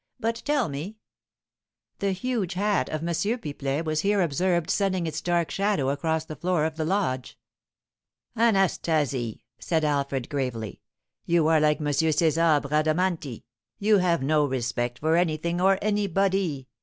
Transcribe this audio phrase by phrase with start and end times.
[0.19, 0.97] But tell me"
[1.99, 3.09] The huge hat of M.
[3.09, 7.37] Pipelet was here observed sending its dark shadow across the floor of the lodge.
[8.35, 10.81] "Anastasie," said Alfred, gravely,
[11.27, 11.85] "you are like M.
[11.85, 13.43] César Bradamanti;
[13.77, 16.67] you have no respect for anything or anybody.